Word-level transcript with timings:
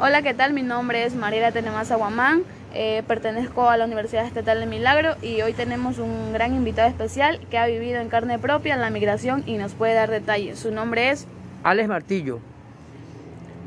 Hola, 0.00 0.22
¿qué 0.22 0.34
tal? 0.34 0.52
Mi 0.52 0.62
nombre 0.62 1.04
es 1.04 1.14
Mariela 1.14 1.52
Tenemasa 1.52 1.94
Guamán, 1.94 2.42
eh, 2.74 3.04
pertenezco 3.06 3.70
a 3.70 3.76
la 3.76 3.84
Universidad 3.84 4.26
Estatal 4.26 4.58
de 4.58 4.66
Milagro 4.66 5.14
y 5.22 5.40
hoy 5.42 5.52
tenemos 5.52 6.00
un 6.00 6.32
gran 6.32 6.52
invitado 6.52 6.88
especial 6.88 7.38
que 7.48 7.58
ha 7.58 7.66
vivido 7.66 8.00
en 8.00 8.08
carne 8.08 8.40
propia 8.40 8.76
la 8.76 8.90
migración 8.90 9.44
y 9.46 9.56
nos 9.56 9.74
puede 9.74 9.94
dar 9.94 10.10
detalles. 10.10 10.58
Su 10.58 10.72
nombre 10.72 11.10
es... 11.10 11.28
Alex 11.62 11.88
Martillo. 11.88 12.40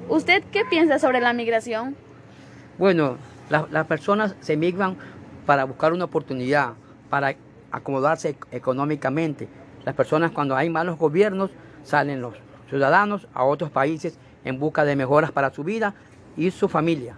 ¿Usted 0.10 0.44
qué 0.52 0.66
piensa 0.70 1.00
sobre 1.00 1.22
la 1.22 1.32
migración? 1.32 1.96
Bueno, 2.78 3.16
las 3.50 3.88
personas 3.88 4.36
se 4.42 4.58
migran 4.58 4.98
para 5.46 5.64
buscar 5.64 5.94
una 5.94 6.04
oportunidad, 6.04 6.74
para 7.10 7.36
acomodarse 7.72 8.36
económicamente. 8.52 9.48
Las 9.86 9.96
personas 9.96 10.32
cuando 10.32 10.58
hay 10.58 10.70
malos 10.70 10.98
gobiernos 10.98 11.52
salen 11.84 12.20
los 12.20 12.34
ciudadanos 12.70 13.30
a 13.34 13.46
otros 13.46 13.72
países 13.72 14.20
en 14.44 14.60
busca 14.60 14.84
de 14.84 14.98
mejoras 14.98 15.32
para 15.32 15.54
su 15.54 15.64
vida 15.64 15.96
y 16.38 16.52
su 16.52 16.70
familia. 16.70 17.18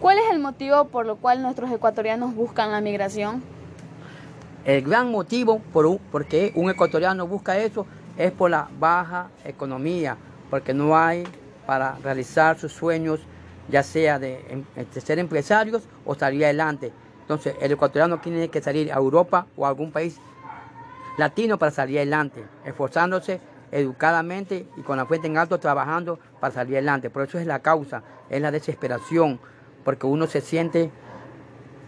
¿Cuál 0.00 0.18
es 0.18 0.24
el 0.32 0.40
motivo 0.40 0.88
por 0.88 1.06
lo 1.06 1.16
cual 1.16 1.42
nuestros 1.42 1.70
ecuatorianos 1.70 2.34
buscan 2.34 2.72
la 2.72 2.80
migración? 2.80 3.42
El 4.64 4.82
gran 4.82 5.10
motivo 5.10 5.60
por 5.72 5.98
por 5.98 6.26
qué 6.26 6.52
un 6.56 6.70
ecuatoriano 6.70 7.26
busca 7.26 7.58
eso 7.58 7.86
es 8.16 8.32
por 8.32 8.50
la 8.50 8.68
baja 8.78 9.28
economía, 9.44 10.16
porque 10.50 10.74
no 10.74 10.96
hay 10.96 11.24
para 11.66 11.96
realizar 12.02 12.58
sus 12.58 12.72
sueños, 12.72 13.20
ya 13.68 13.82
sea 13.82 14.18
de, 14.18 14.44
em, 14.48 14.64
de 14.74 15.00
ser 15.00 15.18
empresarios 15.18 15.84
o 16.04 16.14
salir 16.14 16.44
adelante. 16.44 16.92
Entonces, 17.20 17.54
el 17.60 17.72
ecuatoriano 17.72 18.18
tiene 18.18 18.48
que 18.48 18.60
salir 18.60 18.92
a 18.92 18.96
Europa 18.96 19.46
o 19.56 19.64
a 19.64 19.68
algún 19.68 19.92
país 19.92 20.18
latino 21.16 21.58
para 21.58 21.70
salir 21.70 21.98
adelante, 21.98 22.44
esforzándose 22.64 23.40
educadamente 23.72 24.66
y 24.76 24.82
con 24.82 24.96
la 24.96 25.06
fuente 25.06 25.26
en 25.26 25.38
alto 25.38 25.58
trabajando 25.58 26.18
para 26.38 26.54
salir 26.54 26.76
adelante. 26.76 27.10
Por 27.10 27.22
eso 27.22 27.38
es 27.38 27.46
la 27.46 27.60
causa, 27.60 28.02
es 28.30 28.40
la 28.40 28.50
desesperación, 28.50 29.40
porque 29.84 30.06
uno 30.06 30.26
se 30.26 30.40
siente 30.40 30.90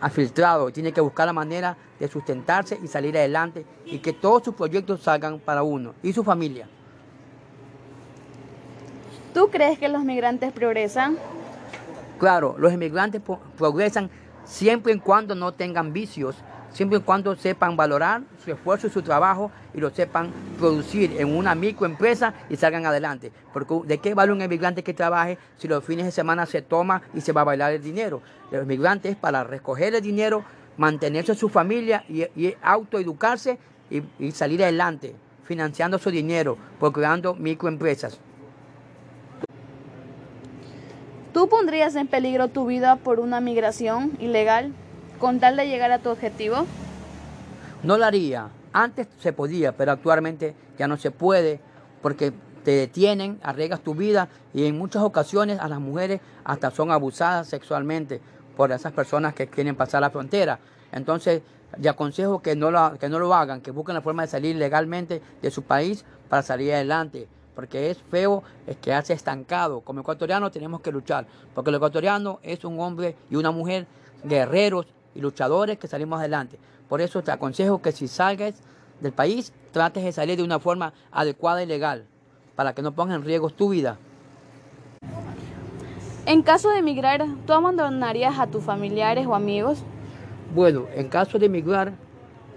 afiltrado 0.01 0.69
y 0.69 0.73
tiene 0.73 0.93
que 0.93 1.01
buscar 1.01 1.27
la 1.27 1.33
manera 1.33 1.77
de 2.01 2.09
sustentarse 2.09 2.79
y 2.83 2.89
salir 2.89 3.17
adelante 3.17 3.65
y 3.87 3.99
que 3.99 4.13
todos 4.13 4.43
sus 4.45 4.55
proyectos 4.55 5.03
salgan 5.03 5.39
para 5.39 5.63
uno 5.63 5.95
y 6.03 6.13
su 6.13 6.25
familia. 6.25 6.69
¿Tú 9.33 9.51
crees 9.51 9.79
que 9.79 9.89
los 9.89 10.05
migrantes 10.05 10.53
progresan? 10.53 11.19
Claro, 12.19 12.55
los 12.59 12.73
inmigrantes 12.73 13.21
progresan 13.59 14.11
siempre 14.45 14.93
y 14.93 14.99
cuando 15.01 15.35
no 15.35 15.53
tengan 15.53 15.93
vicios 15.93 16.37
siempre 16.75 16.99
y 16.99 17.01
cuando 17.01 17.35
sepan 17.37 17.77
valorar 17.77 18.23
su 18.45 18.51
esfuerzo 18.51 18.89
y 18.89 18.91
su 18.91 19.01
trabajo 19.01 19.51
y 19.73 19.81
lo 19.81 19.91
sepan 19.91 20.31
producir 20.59 21.17
en 21.19 21.35
una 21.35 21.55
microempresa 21.55 22.35
y 22.51 22.57
salgan 22.57 22.85
adelante. 22.85 23.33
Porque 23.53 23.75
¿de 23.87 23.99
qué 23.99 24.13
vale 24.13 24.33
un 24.33 24.43
emigrante 24.43 24.83
que 24.83 24.93
trabaje 24.93 25.39
si 25.57 25.69
los 25.69 25.83
fines 25.83 26.05
de 26.05 26.11
semana 26.11 26.45
se 26.45 26.61
toma 26.61 27.01
y 27.15 27.23
se 27.23 27.33
va 27.33 27.41
a 27.41 27.45
bailar 27.45 27.73
el 27.73 27.83
dinero? 27.83 28.21
Los 28.51 28.63
emigrantes 28.63 29.13
es 29.13 29.17
para 29.17 29.45
recoger 29.45 29.95
el 29.95 30.03
dinero, 30.03 30.45
mantenerse 30.77 31.35
su 31.35 31.49
familia 31.49 32.05
y, 32.09 32.55
autoeducarse 32.61 33.59
y, 33.89 34.03
y 34.19 34.33
salir 34.33 34.63
adelante, 34.63 35.15
financiando 35.45 35.99
su 35.99 36.11
dinero, 36.11 36.59
procurando 36.81 37.35
microempresas. 37.35 38.19
¿Tú 41.33 41.49
pondrías 41.49 41.95
en 41.97 42.07
peligro 42.07 42.49
tu 42.49 42.67
vida 42.67 42.97
por 42.97 43.21
una 43.21 43.41
migración 43.41 44.13
ilegal? 44.21 44.73
Con 45.25 45.41
tal 45.41 45.57
de 45.57 45.67
llegar 45.67 45.91
a 45.91 46.01
tu 46.01 46.11
objetivo? 46.11 46.67
No 47.83 47.97
lo 47.97 48.05
haría. 48.05 48.51
Antes 48.75 49.09
se 49.19 49.33
podía, 49.33 49.75
pero 49.75 49.93
actualmente 49.93 50.55
ya 50.79 50.87
no 50.87 50.99
se 50.99 51.11
puede 51.11 51.61
porque 52.03 52.35
te 52.63 52.73
detienen, 52.73 53.41
arriesgas 53.43 53.81
tu 53.81 53.95
vida 53.95 54.29
y 54.53 54.67
en 54.67 54.77
muchas 54.77 55.03
ocasiones 55.03 55.61
a 55.61 55.69
las 55.69 55.81
mujeres 55.81 56.21
hasta 56.45 56.71
son 56.71 56.91
abusadas 56.91 57.49
sexualmente 57.49 58.21
por 58.55 58.71
esas 58.71 58.93
personas 58.93 59.33
que 59.33 59.47
quieren 59.47 59.77
pasar 59.77 60.03
la 60.03 60.11
frontera. 60.11 60.59
Entonces, 60.93 61.41
le 61.79 61.89
aconsejo 61.89 62.43
que 62.43 62.55
no, 62.55 62.71
lo, 62.71 62.99
que 62.99 63.09
no 63.09 63.19
lo 63.19 63.33
hagan, 63.33 63.63
que 63.63 63.71
busquen 63.71 63.95
la 63.95 64.03
forma 64.03 64.25
de 64.25 64.29
salir 64.29 64.57
legalmente 64.57 65.23
de 65.41 65.51
su 65.51 65.63
país 65.63 66.05
para 66.29 66.43
salir 66.43 66.75
adelante, 66.75 67.29
porque 67.55 67.89
es 67.91 67.97
feo 68.11 68.43
es 68.67 68.77
quedarse 68.77 69.15
estancado. 69.15 69.81
Como 69.81 70.03
ecuatoriano 70.03 70.51
tenemos 70.51 70.83
que 70.83 70.93
luchar, 70.93 71.27
porque 71.55 71.71
el 71.71 71.77
ecuatoriano 71.77 72.41
es 72.43 72.63
un 72.67 72.79
hombre 72.79 73.17
y 73.31 73.37
una 73.37 73.53
mujer 73.53 73.87
guerreros 74.23 74.87
y 75.15 75.21
luchadores 75.21 75.79
que 75.79 75.89
salimos 75.89 76.19
adelante. 76.19 76.59
Por 76.89 77.01
eso 77.01 77.23
te 77.23 77.31
aconsejo 77.31 77.81
que 77.81 77.93
si 77.93 78.09
salgas 78.09 78.55
del 79.01 79.13
país, 79.13 79.53
trates 79.73 80.05
de 80.05 80.13
salir 80.13 80.37
de 80.37 80.43
una 80.43 80.59
forma 80.59 80.93
adecuada 81.11 81.63
y 81.63 81.67
legal, 81.67 82.07
para 82.55 82.75
que 82.75 82.83
no 82.83 82.93
pongas 82.93 83.17
en 83.17 83.25
riesgo 83.25 83.51
tu 83.51 83.71
vida. 83.71 83.99
En 86.27 86.43
caso 86.43 86.71
de 86.71 86.79
emigrar, 86.79 87.27
¿tú 87.47 87.53
abandonarías 87.53 88.39
a 88.39 88.47
tus 88.47 88.65
familiares 88.65 89.27
o 89.27 89.35
amigos? 89.35 89.83
Bueno, 90.55 90.87
en 90.95 91.09
caso 91.09 91.39
de 91.39 91.47
emigrar, 91.47 91.93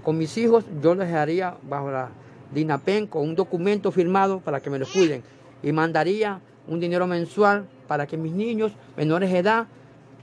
con 0.03 0.17
mis 0.17 0.37
hijos 0.37 0.63
yo 0.81 0.95
los 0.95 1.05
dejaría 1.05 1.57
bajo 1.63 1.91
la 1.91 2.09
DINAPEN 2.53 3.07
con 3.07 3.23
un 3.23 3.35
documento 3.35 3.91
firmado 3.91 4.39
para 4.39 4.61
que 4.61 4.69
me 4.69 4.79
los 4.79 4.89
cuiden 4.89 5.21
y 5.61 5.71
mandaría 5.73 6.39
un 6.67 6.79
dinero 6.79 7.07
mensual 7.07 7.67
para 7.87 8.07
que 8.07 8.15
mis 8.15 8.31
niños 8.31 8.71
menores 8.95 9.31
de 9.31 9.39
edad 9.39 9.67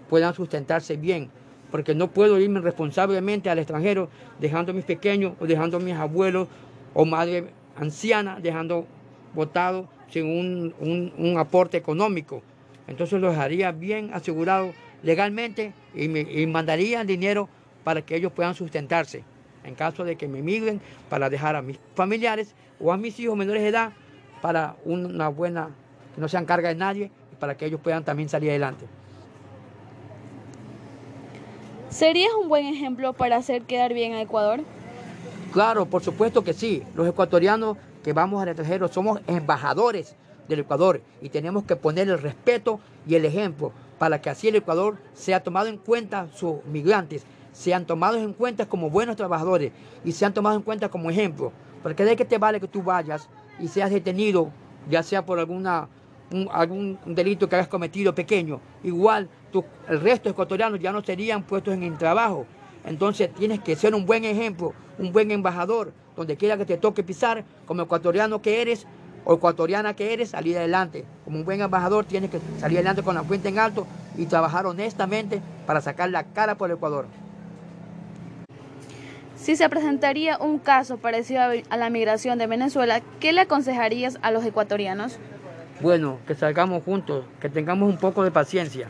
puedan 0.08 0.32
sustentarse 0.32 0.96
bien 0.96 1.30
porque 1.74 1.92
no 1.92 2.08
puedo 2.08 2.38
irme 2.38 2.60
responsablemente 2.60 3.50
al 3.50 3.58
extranjero 3.58 4.08
dejando 4.38 4.70
a 4.70 4.74
mis 4.76 4.84
pequeños 4.84 5.32
o 5.40 5.46
dejando 5.48 5.78
a 5.78 5.80
mis 5.80 5.96
abuelos 5.96 6.46
o 6.94 7.04
madre 7.04 7.48
anciana, 7.74 8.38
dejando 8.40 8.86
votados 9.34 9.88
sin 10.08 10.24
un, 10.78 11.36
aporte 11.36 11.76
económico. 11.76 12.44
Entonces 12.86 13.20
los 13.20 13.32
dejaría 13.32 13.72
bien 13.72 14.10
asegurados 14.14 14.72
legalmente 15.02 15.74
y, 15.96 16.06
me, 16.06 16.20
y 16.20 16.46
mandaría 16.46 17.02
dinero 17.02 17.48
para 17.82 18.02
que 18.02 18.14
ellos 18.14 18.30
puedan 18.30 18.54
sustentarse 18.54 19.24
en 19.64 19.74
caso 19.74 20.04
de 20.04 20.14
que 20.14 20.28
me 20.28 20.42
migren 20.42 20.80
para 21.08 21.28
dejar 21.28 21.56
a 21.56 21.62
mis 21.62 21.80
familiares 21.96 22.54
o 22.78 22.92
a 22.92 22.96
mis 22.96 23.18
hijos 23.18 23.36
menores 23.36 23.62
de 23.62 23.70
edad 23.70 23.92
para 24.40 24.76
una 24.84 25.26
buena, 25.26 25.70
que 26.14 26.20
no 26.20 26.28
sean 26.28 26.46
carga 26.46 26.68
de 26.68 26.76
nadie 26.76 27.10
y 27.32 27.34
para 27.34 27.56
que 27.56 27.66
ellos 27.66 27.80
puedan 27.82 28.04
también 28.04 28.28
salir 28.28 28.50
adelante. 28.50 28.86
¿Serías 31.94 32.32
un 32.34 32.48
buen 32.48 32.66
ejemplo 32.66 33.12
para 33.12 33.36
hacer 33.36 33.62
quedar 33.62 33.94
bien 33.94 34.14
a 34.14 34.20
Ecuador? 34.20 34.64
Claro, 35.52 35.86
por 35.86 36.02
supuesto 36.02 36.42
que 36.42 36.52
sí. 36.52 36.82
Los 36.96 37.06
ecuatorianos 37.06 37.76
que 38.02 38.12
vamos 38.12 38.42
al 38.42 38.48
extranjero 38.48 38.88
somos 38.88 39.20
embajadores 39.28 40.16
del 40.48 40.58
Ecuador 40.58 41.02
y 41.22 41.28
tenemos 41.28 41.62
que 41.62 41.76
poner 41.76 42.08
el 42.08 42.18
respeto 42.18 42.80
y 43.06 43.14
el 43.14 43.24
ejemplo 43.24 43.70
para 43.96 44.20
que 44.20 44.28
así 44.28 44.48
el 44.48 44.56
Ecuador 44.56 44.98
sea 45.12 45.44
tomado 45.44 45.68
en 45.68 45.78
cuenta, 45.78 46.26
sus 46.34 46.64
migrantes 46.64 47.26
sean 47.52 47.86
tomados 47.86 48.20
en 48.20 48.32
cuenta 48.32 48.66
como 48.66 48.90
buenos 48.90 49.14
trabajadores 49.14 49.70
y 50.04 50.10
sean 50.10 50.34
tomados 50.34 50.56
en 50.56 50.64
cuenta 50.64 50.88
como 50.88 51.10
ejemplo. 51.10 51.52
Porque 51.80 52.04
de 52.04 52.16
qué 52.16 52.24
te 52.24 52.38
vale 52.38 52.58
que 52.58 52.66
tú 52.66 52.82
vayas 52.82 53.28
y 53.60 53.68
seas 53.68 53.92
detenido, 53.92 54.50
ya 54.90 55.04
sea 55.04 55.24
por 55.24 55.38
alguna 55.38 55.88
algún 56.50 56.98
delito 57.06 57.48
que 57.48 57.56
hayas 57.56 57.68
cometido 57.68 58.14
pequeño, 58.14 58.60
igual 58.82 59.28
el 59.88 60.00
resto 60.00 60.24
de 60.24 60.30
ecuatorianos 60.30 60.80
ya 60.80 60.92
no 60.92 61.02
serían 61.02 61.42
puestos 61.42 61.74
en 61.74 61.82
el 61.84 61.96
trabajo. 61.96 62.46
Entonces 62.84 63.32
tienes 63.32 63.60
que 63.60 63.76
ser 63.76 63.94
un 63.94 64.04
buen 64.04 64.24
ejemplo, 64.24 64.74
un 64.98 65.12
buen 65.12 65.30
embajador, 65.30 65.92
donde 66.16 66.36
quiera 66.36 66.56
que 66.56 66.66
te 66.66 66.76
toque 66.76 67.02
pisar, 67.02 67.44
como 67.66 67.82
ecuatoriano 67.82 68.42
que 68.42 68.60
eres 68.60 68.86
o 69.24 69.34
ecuatoriana 69.34 69.94
que 69.94 70.12
eres, 70.12 70.30
salir 70.30 70.58
adelante. 70.58 71.04
Como 71.24 71.38
un 71.38 71.44
buen 71.44 71.60
embajador 71.60 72.04
tienes 72.04 72.30
que 72.30 72.40
salir 72.58 72.78
adelante 72.78 73.02
con 73.02 73.14
la 73.14 73.22
fuente 73.22 73.48
en 73.48 73.58
alto 73.58 73.86
y 74.16 74.26
trabajar 74.26 74.66
honestamente 74.66 75.40
para 75.66 75.80
sacar 75.80 76.10
la 76.10 76.24
cara 76.24 76.56
por 76.56 76.70
el 76.70 76.76
Ecuador. 76.76 77.06
Si 79.36 79.56
se 79.56 79.68
presentaría 79.68 80.38
un 80.38 80.58
caso 80.58 80.98
parecido 80.98 81.42
a 81.68 81.76
la 81.76 81.90
migración 81.90 82.38
de 82.38 82.46
Venezuela, 82.46 83.02
¿qué 83.20 83.32
le 83.32 83.42
aconsejarías 83.42 84.18
a 84.22 84.30
los 84.30 84.44
ecuatorianos? 84.44 85.18
Bueno, 85.84 86.16
que 86.26 86.34
salgamos 86.34 86.82
juntos, 86.82 87.26
que 87.42 87.50
tengamos 87.50 87.90
un 87.90 87.98
poco 87.98 88.24
de 88.24 88.30
paciencia. 88.30 88.88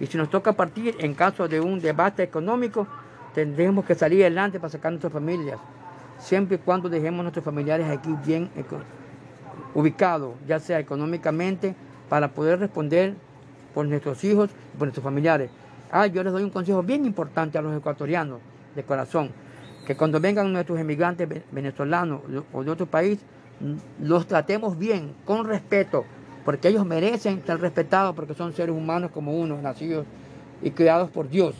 Y 0.00 0.06
si 0.06 0.16
nos 0.16 0.30
toca 0.30 0.54
partir 0.54 0.96
en 0.98 1.12
caso 1.12 1.46
de 1.46 1.60
un 1.60 1.78
debate 1.78 2.22
económico, 2.22 2.86
tendremos 3.34 3.84
que 3.84 3.94
salir 3.94 4.22
adelante 4.22 4.58
para 4.58 4.70
sacar 4.70 4.92
nuestras 4.92 5.12
familias, 5.12 5.60
siempre 6.18 6.56
y 6.56 6.58
cuando 6.58 6.88
dejemos 6.88 7.20
a 7.20 7.24
nuestros 7.24 7.44
familiares 7.44 7.86
aquí 7.86 8.16
bien 8.24 8.48
ubicados, 9.74 10.32
ya 10.48 10.58
sea 10.58 10.78
económicamente, 10.78 11.74
para 12.08 12.28
poder 12.28 12.60
responder 12.60 13.14
por 13.74 13.84
nuestros 13.84 14.24
hijos 14.24 14.48
y 14.72 14.78
por 14.78 14.86
nuestros 14.86 15.04
familiares. 15.04 15.50
Ah, 15.90 16.06
yo 16.06 16.24
les 16.24 16.32
doy 16.32 16.44
un 16.44 16.50
consejo 16.50 16.82
bien 16.82 17.04
importante 17.04 17.58
a 17.58 17.60
los 17.60 17.76
ecuatorianos 17.76 18.40
de 18.74 18.82
corazón, 18.84 19.28
que 19.86 19.98
cuando 19.98 20.18
vengan 20.18 20.50
nuestros 20.50 20.80
emigrantes 20.80 21.28
venezolanos 21.50 22.22
o 22.54 22.64
de 22.64 22.70
otro 22.70 22.86
país, 22.86 23.18
los 24.00 24.26
tratemos 24.26 24.78
bien, 24.78 25.14
con 25.26 25.44
respeto, 25.44 26.06
porque 26.44 26.68
ellos 26.68 26.84
merecen 26.84 27.42
ser 27.44 27.60
respetados 27.60 28.14
porque 28.14 28.34
son 28.34 28.52
seres 28.52 28.74
humanos 28.74 29.10
como 29.12 29.38
uno, 29.38 29.60
nacidos 29.60 30.06
y 30.62 30.70
criados 30.70 31.10
por 31.10 31.28
Dios. 31.28 31.54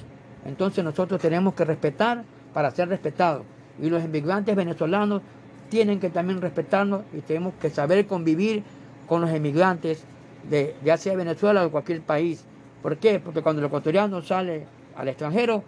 Entonces 0.45 0.85
nosotros 0.85 1.21
tenemos 1.21 1.55
que 1.55 1.65
respetar 1.65 2.25
para 2.53 2.71
ser 2.71 2.89
respetados. 2.89 3.45
Y 3.81 3.89
los 3.89 4.05
inmigrantes 4.05 4.55
venezolanos 4.55 5.23
tienen 5.69 6.01
que 6.01 6.11
también 6.11 6.41
respetarnos 6.41 7.03
y 7.13 7.21
tenemos 7.21 7.55
que 7.61 7.71
saber 7.71 8.07
convivir 8.07 8.63
con 9.07 9.21
los 9.21 9.31
inmigrantes 9.31 10.05
de 10.49 10.75
ya 10.85 10.97
sea 10.97 11.17
Venezuela 11.17 11.65
o 11.65 11.71
cualquier 11.71 12.03
país. 12.03 12.45
¿Por 12.83 12.97
qué? 12.99 13.21
Porque 13.21 13.43
cuando 13.43 13.61
el 13.61 13.67
ecuatoriano 13.67 14.21
sale 14.23 14.67
al 14.97 15.09
extranjero 15.09 15.63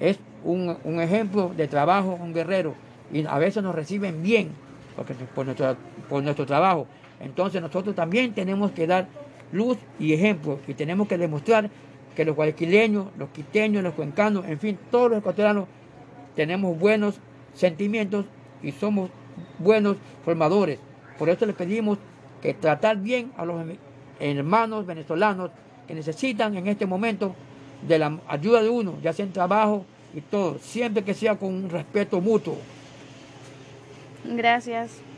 es 0.00 0.18
un, 0.44 0.76
ejemplo 1.00 1.52
de 1.56 1.68
trabajo, 1.68 2.18
un 2.20 2.32
guerrero. 2.32 2.74
Y 3.12 3.26
a 3.26 3.38
veces 3.38 3.62
nos 3.62 3.74
reciben 3.74 4.22
bien 4.22 4.50
porque, 4.96 5.14
por, 5.14 5.46
nuestro, 5.46 5.76
por 6.08 6.22
nuestro 6.22 6.46
trabajo. 6.46 6.86
Entonces 7.20 7.60
nosotros 7.60 7.94
también 7.94 8.32
tenemos 8.32 8.72
que 8.72 8.86
dar 8.86 9.06
luz 9.52 9.78
y 9.98 10.12
ejemplo 10.12 10.58
y 10.66 10.74
tenemos 10.74 11.06
que 11.06 11.18
demostrar 11.18 11.70
que 12.14 12.24
los 12.24 12.34
guayaquileños, 12.34 13.06
los 13.16 13.28
quiteños, 13.30 13.82
los 13.82 13.94
cuencanos, 13.94 14.46
en 14.46 14.58
fin, 14.58 14.78
todos 14.90 15.10
los 15.10 15.18
ecuatorianos 15.20 15.66
tenemos 16.34 16.78
buenos 16.78 17.20
sentimientos 17.54 18.26
y 18.62 18.72
somos 18.72 19.10
buenos 19.58 19.96
formadores. 20.24 20.78
Por 21.18 21.28
eso 21.28 21.46
les 21.46 21.54
pedimos 21.54 21.98
que 22.42 22.54
tratar 22.54 22.96
bien 22.96 23.32
a 23.36 23.44
los 23.44 23.62
hermanos 24.18 24.86
venezolanos 24.86 25.50
que 25.86 25.94
necesitan 25.94 26.56
en 26.56 26.66
este 26.66 26.86
momento 26.86 27.34
de 27.86 27.98
la 27.98 28.18
ayuda 28.28 28.62
de 28.62 28.68
uno, 28.68 28.94
ya 29.02 29.12
sea 29.12 29.24
en 29.24 29.32
trabajo 29.32 29.84
y 30.14 30.20
todo, 30.20 30.58
siempre 30.58 31.04
que 31.04 31.14
sea 31.14 31.36
con 31.36 31.54
un 31.54 31.70
respeto 31.70 32.20
mutuo. 32.20 32.58
Gracias. 34.24 35.09